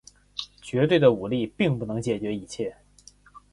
[0.63, 2.75] 绝对的武力并不能解决一切。